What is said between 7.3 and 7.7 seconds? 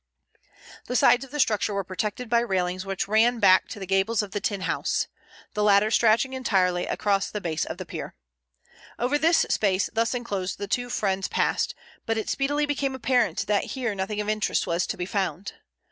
base